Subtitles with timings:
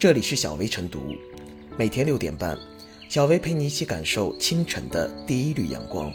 [0.00, 1.14] 这里是小薇晨读，
[1.76, 2.56] 每天六点半，
[3.10, 6.10] 小薇陪你一起感受清晨的第一缕阳光。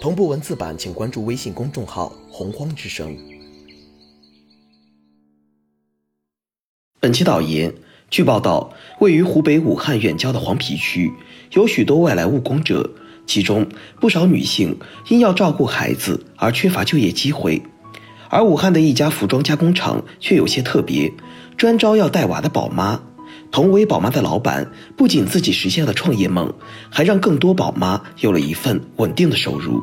[0.00, 3.18] 同步文字版，请关注微信公众号“洪荒之声”。
[7.02, 7.74] 本期导言：
[8.08, 11.12] 据报道，位于湖北武汉远郊的黄陂区，
[11.54, 12.88] 有许多外来务工者，
[13.26, 13.66] 其中
[14.00, 14.78] 不少女性
[15.08, 17.60] 因要照顾孩子而缺乏就业机会。
[18.30, 21.12] 而武汉的一家服装加工厂却有些特别，
[21.56, 23.02] 专招要带娃的宝妈。
[23.50, 26.52] 同为宝妈的老板，不仅自己实现了创业梦，
[26.90, 29.82] 还让更多宝妈有了一份稳定的收入。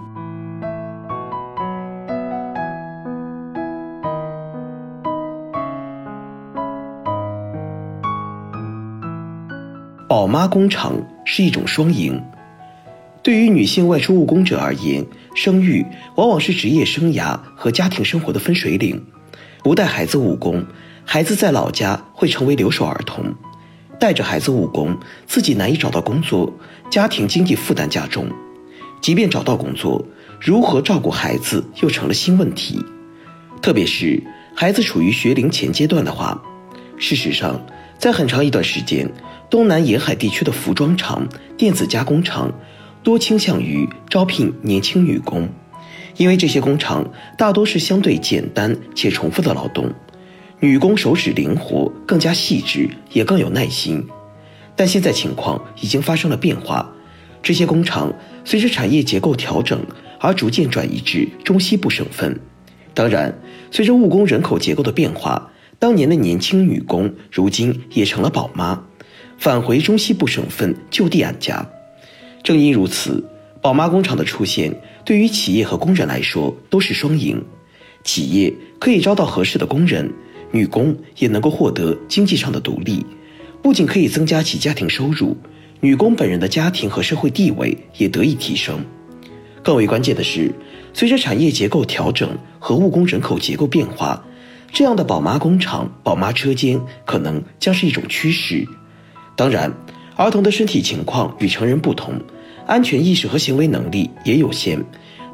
[10.07, 10.93] 宝妈工厂
[11.25, 12.23] 是一种双赢。
[13.23, 15.03] 对于女性外出务工者而言，
[15.35, 15.83] 生育
[16.15, 19.03] 往往是职业生涯和家庭生活的分水岭。
[19.63, 20.63] 不带孩子务工，
[21.03, 23.33] 孩子在老家会成为留守儿童；
[23.99, 26.53] 带着孩子务工，自己难以找到工作，
[26.89, 28.29] 家庭经济负担加重。
[29.01, 30.05] 即便找到工作，
[30.39, 32.83] 如何照顾孩子又成了新问题。
[33.61, 34.21] 特别是
[34.55, 36.41] 孩子处于学龄前阶段的话，
[36.97, 37.59] 事实上，
[37.97, 39.11] 在很长一段时间，
[39.49, 41.27] 东南沿海地区的服装厂、
[41.57, 42.51] 电子加工厂。
[43.03, 45.47] 多倾向于招聘年轻女工，
[46.17, 49.93] 因为这些工厂大多是相对简单且重复的劳动，
[50.59, 54.05] 女工手指灵活，更加细致，也更有耐心。
[54.75, 56.89] 但现在情况已经发生了变化，
[57.43, 59.85] 这些工厂随着产业结构调整
[60.19, 62.39] 而逐渐转移至中西部省份。
[62.93, 63.37] 当然，
[63.71, 68.81] 随着务工人口结构的变化，当年的年轻女工如今也成了宝妈，
[69.37, 71.69] 返回中西部省份就地安家。
[72.43, 73.23] 正因如此，
[73.61, 77.43] 宝妈工厂的出现对于企业和工人来说都是双赢。
[78.03, 80.13] 企业可以招到合适的工人，
[80.51, 83.05] 女工也能够获得经济上的独立，
[83.61, 85.35] 不仅可以增加其家庭收入，
[85.81, 88.79] 女工本人的家庭和社会地位也得以提升。
[89.63, 90.51] 更为关键的是，
[90.93, 94.23] 随着产业结构调整和务工人口结构变化，
[94.71, 98.65] 这样的宝妈工厂、宝妈车间可能将是一种趋势。
[99.35, 99.73] 当然，
[100.15, 102.13] 儿童的身体情况与成人不同。
[102.67, 104.83] 安全意识和行为能力也有限，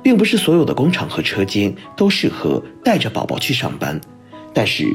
[0.04, 4.00] 并不是所有的工厂和车间都适合带着宝宝去上班。
[4.54, 4.86] 但是，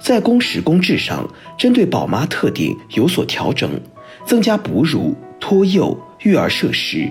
[0.00, 1.28] 在工时工质上，
[1.58, 3.80] 针对宝妈特点有所调整，
[4.24, 7.10] 增加哺乳、托幼、育儿设施，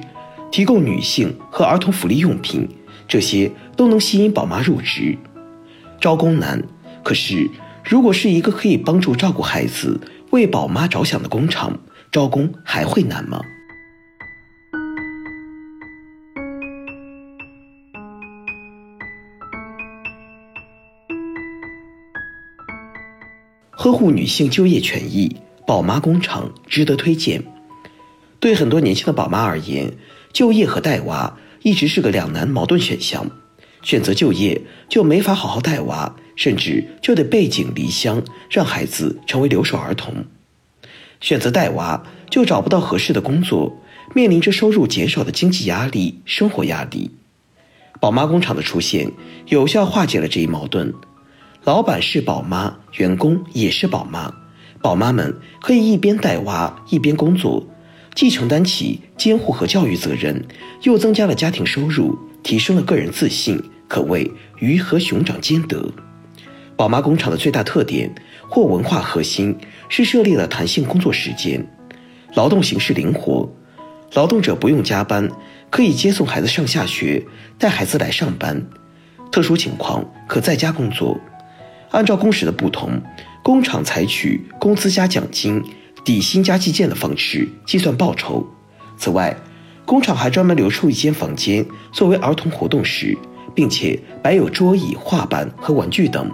[0.52, 2.68] 提供女性和儿童福利用品，
[3.08, 5.18] 这些都能吸引宝妈入职。
[6.00, 6.64] 招工难，
[7.04, 7.50] 可是
[7.84, 10.00] 如果是一个可以帮助照顾孩子、
[10.32, 11.78] 为宝妈着想的工厂，
[12.12, 13.42] 招工还会难吗？
[23.82, 27.46] 呵护女性就业权益，宝妈工厂值得推荐。
[28.42, 29.94] 对很多年轻的宝妈而言，
[30.34, 33.32] 就业和带娃一直是个两难矛盾选项。
[33.82, 40.26] 选择就业就没法好好带娃，甚至就得背井离乡，让孩子成为留守儿童；
[41.22, 43.82] 选择带娃就找不到合适的工作，
[44.14, 47.12] 面临着收入减少的经济压力、生活压力。
[48.02, 49.14] 宝妈工厂的出现，
[49.48, 50.94] 有效化解了这一矛盾。
[51.66, 54.34] 老板是宝妈，员工也是宝妈，
[54.82, 57.68] 宝妈们可以一边带娃一边工作，
[58.16, 60.42] 既承担起监护和教育责任，
[60.84, 65.92] 又增加了家庭收入，提升了个人自信，可谓鱼和熊掌兼得。
[66.78, 68.10] 宝妈工厂的最大特点
[68.48, 69.56] 或文化核心
[69.90, 71.64] 是设立了弹性工作时间，
[72.36, 73.48] 劳动形式灵活，
[74.14, 75.30] 劳动者不用加班，
[75.70, 77.22] 可以接送孩子上下学，
[77.58, 78.66] 带孩子来上班，
[79.30, 81.20] 特殊情况可在家工作。
[81.92, 83.02] 按照工时的不同，
[83.44, 85.64] 工厂采取工资加奖金、
[86.04, 88.46] 底薪加计件的方式计算报酬。
[88.98, 89.36] 此外，
[89.86, 93.18] 工厂还专门留出一间房间作为儿童活动室，
[93.56, 96.30] 并且摆有桌椅、画板和玩具等。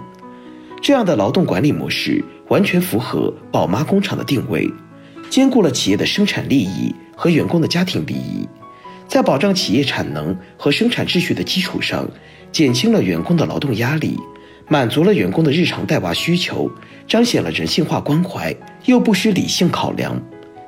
[0.82, 4.70] 这样的劳动管理模式完全符合宝妈工厂的定位，
[5.30, 8.46] 兼顾了企业的生产利益和员工的家庭利益，
[9.08, 12.06] 在保障企业产能和生产秩序的基础上，
[12.52, 14.18] 减轻了员工的劳动压力。
[14.68, 16.68] 满足了员工的日常带娃需求，
[17.06, 18.54] 彰显了人性化关怀，
[18.86, 20.20] 又不失理性考量。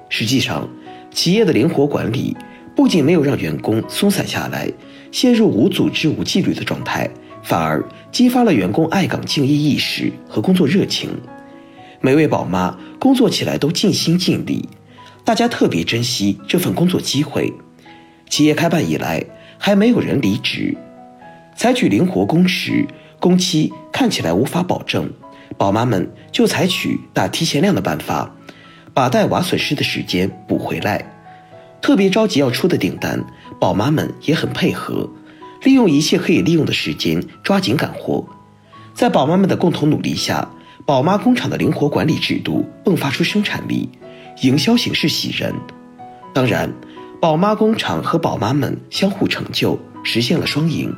[0.08, 0.68] 实际上，
[1.10, 2.36] 企业的灵活管理
[2.76, 4.70] 不仅没有让员工松散下来，
[5.10, 7.10] 陷入无组织、无纪律的状态，
[7.42, 11.10] 反而激发了员工爱岗敬业意识和工作热情。
[12.00, 14.68] 每位宝妈工作起来都尽心尽力，
[15.24, 17.52] 大家特别珍惜这份工作机会。
[18.28, 19.24] 企业开办以来，
[19.58, 20.76] 还没有人离职，
[21.56, 22.86] 采取灵活工时。
[23.20, 25.10] 工期看起来无法保证，
[25.56, 28.32] 宝妈们就采取打提前量的办法，
[28.94, 31.04] 把带娃损失的时间补回来。
[31.80, 33.24] 特别着急要出的订单，
[33.60, 35.08] 宝妈们也很配合，
[35.62, 38.24] 利用一切可以利用的时间，抓紧赶货。
[38.94, 40.48] 在宝妈们的共同努力下，
[40.84, 43.88] 宝妈工厂的灵活管理制度迸发出生产力，
[44.42, 45.54] 营销形势喜人。
[46.34, 46.72] 当然，
[47.20, 50.94] 宝妈工厂和宝妈们相互成就，实现了双赢。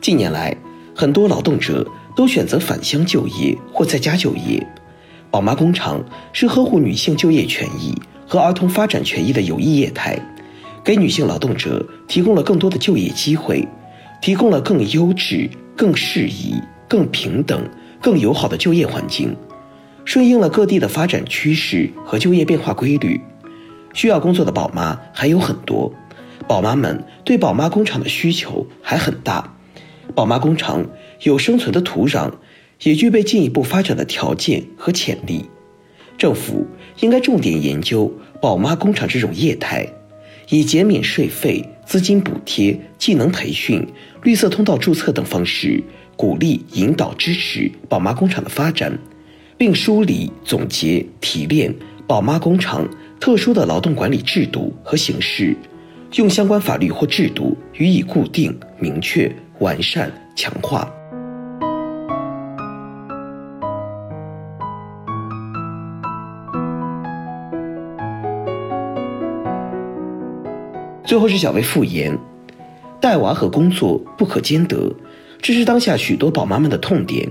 [0.00, 0.56] 近年来，
[1.00, 4.62] 很多劳动者都选择返乡就业或在家就业。
[5.30, 6.04] 宝妈工厂
[6.34, 7.94] 是呵护女性就业权益
[8.28, 10.20] 和儿童发展权益的有益业态，
[10.84, 13.66] 给女性劳动者提供了更多的就业机会，
[14.20, 17.66] 提供了更优质、更适宜、更平等、
[18.02, 19.34] 更友好的就业环境，
[20.04, 23.18] 顺应了各地的发展趋势和就业变化规律。
[23.94, 25.90] 需要工作的宝妈还有很多，
[26.46, 29.54] 宝妈们对宝妈工厂的需求还很大，
[30.14, 30.84] 宝妈工厂
[31.22, 32.30] 有生存的土壤。
[32.82, 35.44] 也具备进一步发展的条件和潜力，
[36.16, 36.66] 政府
[37.00, 38.10] 应该重点研究
[38.40, 39.86] 宝妈工厂这种业态，
[40.48, 43.86] 以减免税费、资金补贴、技能培训、
[44.22, 45.84] 绿色通道注册等方式，
[46.16, 48.98] 鼓励、引导、支持宝妈工厂的发展，
[49.58, 51.74] 并梳理、总结、提炼
[52.06, 52.88] 宝妈工厂
[53.20, 55.54] 特殊的劳动管理制度和形式，
[56.14, 59.30] 用相关法律或制度予以固定、明确、
[59.60, 60.90] 完善、强化。
[71.04, 72.16] 最后是小薇复言，
[73.00, 74.94] 带娃和工作不可兼得，
[75.42, 77.28] 这是当下许多宝妈们的痛点。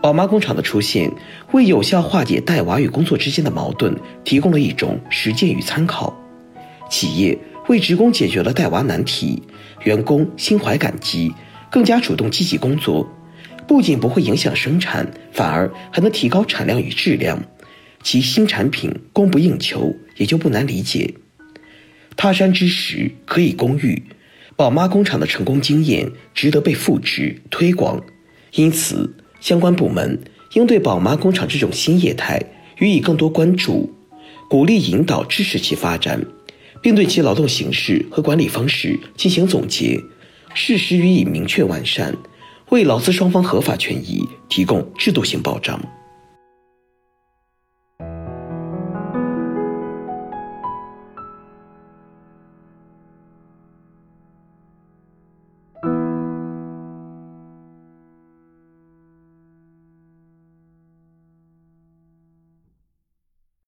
[0.00, 1.12] 宝妈工厂的出现，
[1.52, 3.94] 为有效化解带娃与工作之间的矛盾
[4.24, 6.16] 提供了一种实践与参考。
[6.88, 7.38] 企业
[7.72, 9.42] 为职工解决了带娃难题，
[9.84, 11.32] 员工心怀感激，
[11.70, 13.10] 更加主动积极工作，
[13.66, 17.42] 不仅不会影响生产，反而还能提高产量与质量，
[18.02, 21.14] 其新产品供不应求，也就不难理解。
[22.14, 24.02] 他山之石可以攻玉，
[24.54, 28.02] 宝妈工厂的成功经验值得被复制推广，
[28.52, 30.20] 因此相关部门
[30.52, 32.38] 应对宝妈工厂这种新业态
[32.80, 33.90] 予以更多关注，
[34.50, 36.22] 鼓励引导支持其发展，
[36.82, 40.02] 并对其劳动形式和管理方式进行总结，
[40.52, 42.14] 适时予以明确完善，
[42.70, 45.80] 为劳资双方合法权益提供制度性保障。